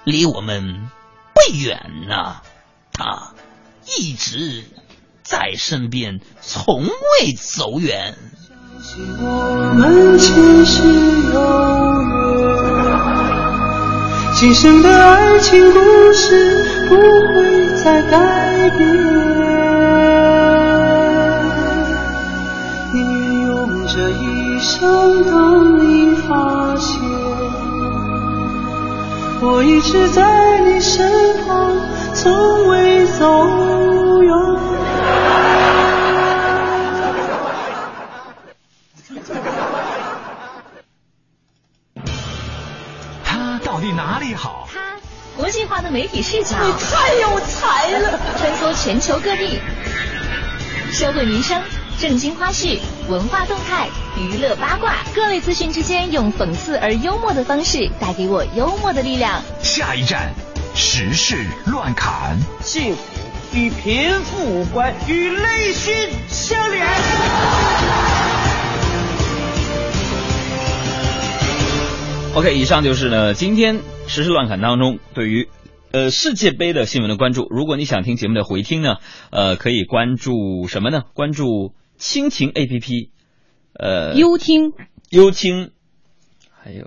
[0.05, 0.89] 离我们
[1.35, 2.41] 不远呐、
[2.93, 3.33] 它
[3.99, 4.65] 一直
[5.31, 8.17] 在身边，从未走远。
[9.21, 10.83] 我们前世
[11.33, 11.41] 有
[12.03, 12.19] 缘，
[14.35, 15.79] 今生的爱情故
[16.13, 18.81] 事不会再改变。
[22.93, 27.01] 宁愿用这一生等你发现，
[29.41, 31.09] 我一直在你身
[31.47, 31.71] 旁，
[32.15, 33.47] 从未走
[43.71, 44.69] 到底哪里好？
[44.75, 44.97] 他
[45.37, 48.19] 国际化的媒体视角，你太有才了！
[48.37, 49.61] 穿梭全球各地，
[50.91, 51.63] 社会民生、
[51.97, 59.41] 震惊花絮、文化动态、娱乐八卦，各类资讯之间，用讽刺而幽默的方式，带给我幽默的力量。
[59.63, 60.35] 下一站，
[60.75, 62.37] 时事乱侃。
[62.65, 63.03] 幸福
[63.53, 65.95] 与贫富无关，与内心
[66.29, 66.85] 相连。
[72.41, 75.51] OK，以上就是呢今天时事乱侃当中对于
[75.93, 77.47] 呃世界杯的新闻的关注。
[77.51, 78.97] 如果你想听节目的回听呢，
[79.31, 81.03] 呃，可以关注什么呢？
[81.13, 83.11] 关注蜻蜓 APP，
[83.75, 84.73] 呃，优听、
[85.11, 85.73] 优听，
[86.51, 86.87] 还有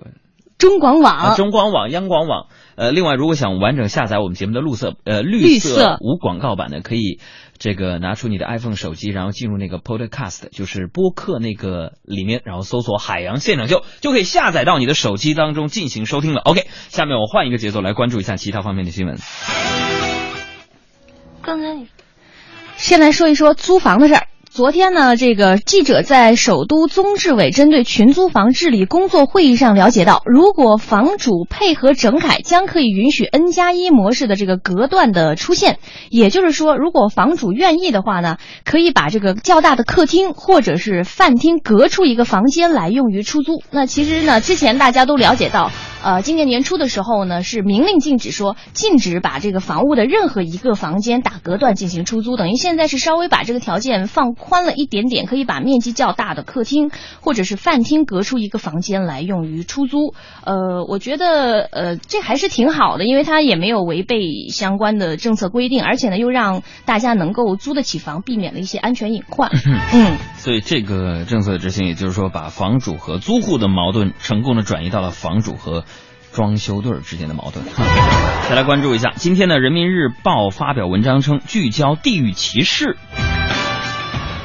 [0.57, 2.47] 中广网、啊、中广网、央广网。
[2.75, 7.19] 呃，另外，如果想完整下载我们节目的绿色呃绿绿色无广告版的，可以
[7.57, 16.41] 这个拿出你的 iPhone 手机，然后进入那个 Podcast，就是播客那个里面，然后搜索“海洋现场秀”，就可以下载到你的手机当中进行收听了。
[16.41, 19.17] OK，下面我换一个节奏来关注一下其他方面的新闻。
[21.41, 21.87] 刚才你
[22.75, 24.27] 先来说一说租房的事儿。
[24.53, 35.79] 昨天呢，这个记者在首都综治委针对群租房治理工作会议上了解到，如果房主配合整改，将可以允许 N 加一模式的这个隔断的出现。
[36.11, 43.63] 也就是说，如果房主愿意的话呢，可以把这个较大的客厅或者是饭厅隔出一个房间来用于出租。
[43.71, 45.71] 那其实呢，之前大家都了解到。
[46.03, 56.91] 呃，今年年初的时候呢，是明令禁止说禁止把这个房屋的任何一个房间打隔断进行出租，等于现在是稍微把这个条件放宽了一点点，可以把面积较大的客厅
[57.21, 60.13] 或者是饭厅隔出一个房间来用于出租。
[60.43, 69.49] 呃，我觉得呃这还是挺好的，因为它也没有违背相关的政策规定，而且呢又让大家能够租得起房，避免了一些安全隐患。
[69.93, 75.85] 嗯，所以这个政策执行，也就是说把房主和租户的矛盾成功的转移到了房主和。
[76.33, 77.63] 装修队之间的矛盾，
[78.49, 79.13] 再来关注一下。
[79.15, 82.97] 今天呢，《人民日报》发表文章称，聚焦地域歧视。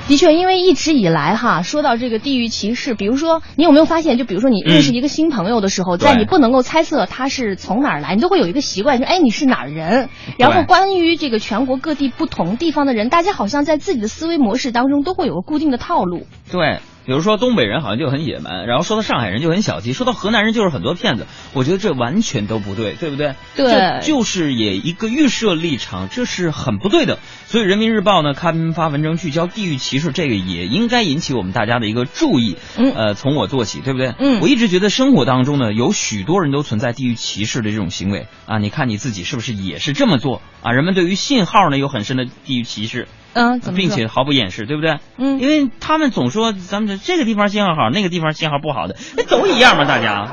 [0.07, 10.09] 的确，因为一直以来哈，说到这个地域歧视，比如说你有没有发现，就比如说你认识一个新朋友的时候，嗯、在你不能够猜测他是从哪儿来，你都会有一个习惯，说哎你是哪儿人。
[10.39, 16.27] 然后关于这个全国各地不同地方的人，大家好像在自己的思维模式当中都会有个固定的套路。
[16.51, 16.79] 对。
[17.09, 21.27] 比如说东北人好像就很野蛮，然后说到上海人就很小气，说到河南人就是很多骗子。
[21.55, 23.35] 我觉得这完全都不对，对不对？
[23.57, 27.19] 对，就是也一个预设立场，这是很不对的。
[27.47, 32.59] 所以人民日报呢刊发文章聚焦地域歧视，这个也应该引起我们大家的一个注意。
[32.77, 34.15] 嗯，呃，从我做起，对不对？
[34.19, 38.59] 嗯，我一直觉得生活当中呢，有许多人都存在地域歧视的这种行为啊。
[38.59, 40.73] 你看你自己是不是也是这么做啊？
[40.73, 43.09] 人们对于信号呢有很深的地域歧视。
[43.39, 44.99] 嗯，并且毫不掩饰，对不对？
[45.17, 50.27] 嗯，因为他们总说咱们这个地方信号好，那个地方信号不好的，那都一样嘛，大家。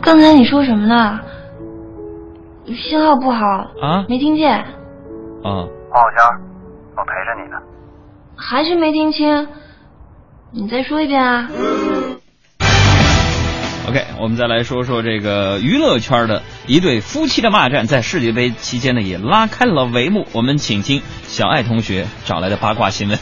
[0.00, 1.20] 刚才你说什么呢？
[2.66, 3.44] 信号不好
[3.82, 4.06] 啊？
[4.08, 4.50] 没听见。
[4.50, 4.64] 啊。
[5.90, 6.40] 黄小仙，
[6.96, 7.56] 我陪着你呢。
[8.34, 9.48] 还是没听清，
[10.52, 11.48] 你再说一遍啊。
[13.88, 20.26] OK，我们再来说说这个娱乐圈的一对夫妻的骂战，在世界杯期间呢也拉开了帷幕。
[20.32, 23.18] 我们请听小爱同学找来的八卦新闻。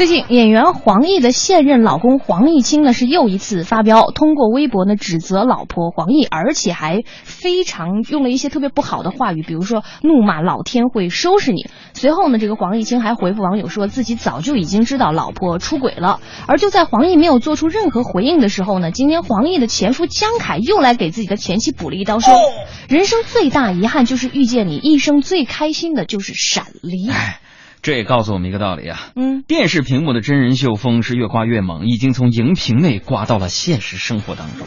[0.00, 11.68] 最近，演员黄奕的现任老公黄毅清呢是又一次发飙，通过微博呢指责老婆黄奕，而且还非常用了一些特别不好的话语，比如说怒骂老天会收拾你。
[11.92, 16.20] 随后呢，这个黄毅清还回复网友说自己早就已经知道老婆出轨了。
[16.46, 22.32] 而就在黄奕没有做出任何回应的时候呢，今天黄奕的前夫江凯又来给自己的前妻补了一刀，说
[22.88, 27.10] 人生最大遗憾就是遇见你，一生最开心的就是闪离。
[27.82, 34.66] 这也告诉我们一个道理啊，嗯，电视屏幕的真人秀风是越刮越猛，已经从荧屏内刮到了现实生活当中。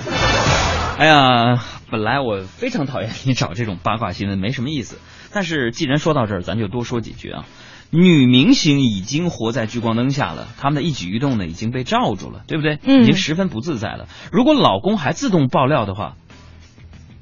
[0.97, 4.99] 哎呀，本来我非常讨厌你找这种八卦新闻，没什么意思。
[5.31, 7.45] 但是既然说到这儿，咱就多说几句啊。
[7.91, 12.79] 女明星已经活在聚光灯下了，她们的一举一动呢已经被罩住了，对不对？
[12.83, 14.07] 嗯已经十分不自在了。
[14.31, 16.15] 如果老公还自动爆料的话，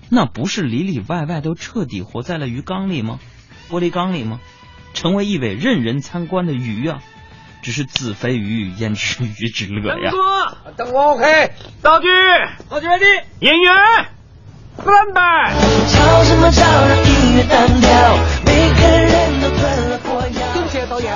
[0.10, 3.20] 那不是里里外外都彻底活在了鱼缸里吗？
[3.70, 4.40] 玻璃缸里吗？
[4.94, 7.02] 成为一位任人参观的鱼啊！
[7.62, 10.12] 只是子非鱼，焉知鱼之乐呀？
[10.76, 11.52] 灯光 OK，
[11.84, 12.08] 道具，
[12.70, 13.72] 道具 ready，演员
[14.80, 15.52] ，stand by。
[15.92, 20.54] 吵什么吵，让音乐单调，每个人都吞了火药。
[20.56, 21.14] 对不起啊，导演，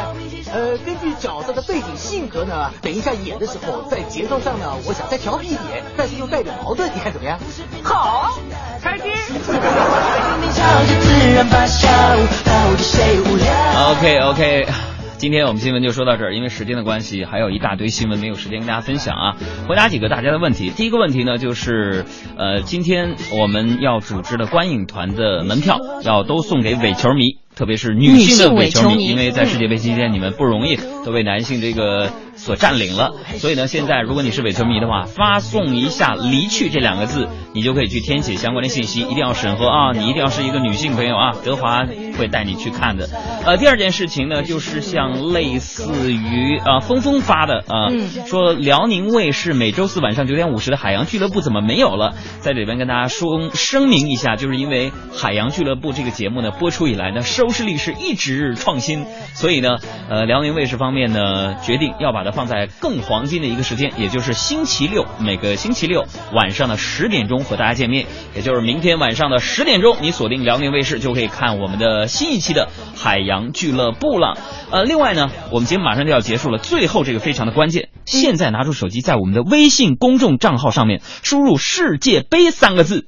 [0.54, 7.40] 呃，根据角色的背景性格呢，等一下演的时候，在节奏上呢，我想再调皮一点，但是又带点矛盾，你看怎么样？
[7.84, 8.38] 好，
[8.84, 9.10] 开机。
[14.06, 14.68] OK OK，
[15.18, 19.36] 今天我们新闻就说到这儿，因为时间的关系，还有一大堆新闻没有时间跟大家分享啊。
[19.68, 20.70] 回答几个大家的问题。
[20.70, 22.06] 第一个问题呢，就是
[22.38, 27.39] 呃，今天我们要组织的观影团的门票要都送给伪球迷。
[27.56, 32.12] 特别是女性的伪球迷，女性伪球迷因为在世界杯期间你们不容易都为男性这个
[32.46, 41.84] 所占领了，所以呢，现在如果你是伪球迷的话，发送一下“离去”这两个字，你就可以去填写相关的信息，一定要审核啊，你一定要是一个女性朋友啊，德华
[42.20, 43.10] 会带你去看的。
[43.48, 52.14] 呃，第二件事情呢，就是像类似于啊、呃、峰峰发的啊，呃嗯说辽宁卫视每周四晚上九点五十的《海洋俱乐部》怎么没有了？
[52.41, 59.78] 在这里边跟大家说声明一下，就是因为《海洋俱乐部》这个节目呢播出以来呢，收视率是一直创新，所以呢，
[60.10, 68.06] 呃，辽宁卫视方面呢决定要把它放在更黄金的一个时间，也就是星期六，每个星期六晚上的十点钟和大家见面，
[68.36, 74.38] 也就是明天晚上的十点钟，你锁定辽宁卫视就可以看我们的新一期的《海洋俱乐部》了。
[74.72, 83.08] 呃，另外呢，我们节目马上就要结束了，最后这个非常的关键，现在拿出手机，在我们的微信公众账号上面输入“世界杯”三个字，“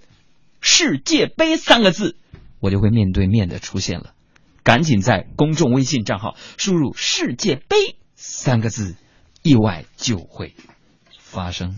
[0.62, 2.16] 世界杯”三个字，
[2.62, 4.12] 我就会面对面的出现了。
[4.64, 8.96] 赶紧在公众微信账号输入“世界杯”三个字，
[9.48, 10.54] 意外就会
[11.24, 11.74] 发生。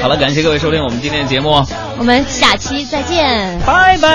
[0.00, 1.50] 好了，感谢各位收听我们今天的节目，
[1.98, 4.08] 我们下期再见，拜拜。